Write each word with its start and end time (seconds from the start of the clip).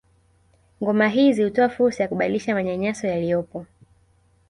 Ngoma 0.83 1.07
hizi 1.07 1.43
hutoa 1.43 1.69
fursa 1.69 2.03
ya 2.03 2.09
kubadilisha 2.09 2.53
manyanyaso 2.53 3.07
yaliyopo 3.07 3.65